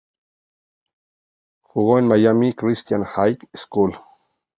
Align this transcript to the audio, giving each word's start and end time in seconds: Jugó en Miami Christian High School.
Jugó 1.61 1.99
en 1.99 2.07
Miami 2.07 2.55
Christian 2.55 3.03
High 3.03 3.37
School. 3.53 3.95